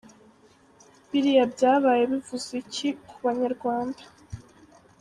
Biriya 1.09 1.43
byabaye 1.53 2.03
bivuze 2.11 2.51
iki 2.63 2.89
ku 3.07 3.15
banyarwanda? 3.25 4.01